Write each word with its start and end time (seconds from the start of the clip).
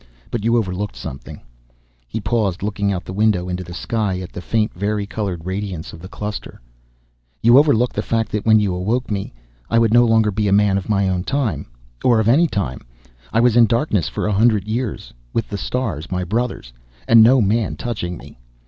But 0.31 0.43
you 0.43 0.57
overlooked 0.57 0.95
something" 0.95 1.41
He 2.07 2.19
paused, 2.19 2.63
looking 2.63 2.91
out 2.91 3.05
the 3.05 3.13
window 3.13 3.47
into 3.47 3.63
the 3.63 3.71
sky, 3.75 4.19
at 4.19 4.31
the 4.31 4.41
faint 4.41 4.73
vari 4.73 5.05
colored 5.05 5.45
radiance 5.45 5.93
of 5.93 5.99
the 6.01 6.07
cluster. 6.07 6.59
"You 7.43 7.59
overlooked 7.59 7.95
the 7.95 8.01
fact 8.01 8.31
that 8.31 8.43
when 8.43 8.59
you 8.59 8.73
awoke 8.73 9.11
me, 9.11 9.31
I 9.69 9.77
would 9.77 9.93
no 9.93 10.03
longer 10.05 10.31
be 10.31 10.47
a 10.47 10.51
man 10.51 10.75
of 10.79 10.89
my 10.89 11.07
own 11.07 11.23
time 11.23 11.67
or 12.03 12.19
of 12.19 12.27
any 12.27 12.47
time. 12.47 12.81
I 13.31 13.41
was 13.41 13.55
in 13.55 13.67
darkness 13.67 14.09
for 14.09 14.25
a 14.25 14.33
hundred 14.33 14.67
years 14.67 15.13
with 15.33 15.47
the 15.49 15.57
stars 15.59 16.09
my 16.11 16.23
brothers, 16.23 16.73
and 17.07 17.21
no 17.21 17.39
man 17.39 17.75
touching 17.75 18.17
me. 18.17 18.39